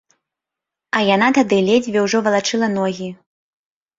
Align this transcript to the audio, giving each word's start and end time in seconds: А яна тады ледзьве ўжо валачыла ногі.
А 0.99 1.01
яна 1.15 1.27
тады 1.37 1.59
ледзьве 1.67 1.99
ўжо 2.05 2.17
валачыла 2.27 2.67
ногі. 2.79 3.09